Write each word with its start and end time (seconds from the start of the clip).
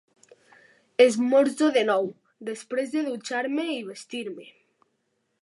Esmorzo 1.05 1.67
de 1.75 1.83
nou, 1.91 2.09
després 2.49 2.91
de 2.97 3.05
dutxar-me 3.11 3.69
i 3.77 3.81
vestir-me. 3.93 4.51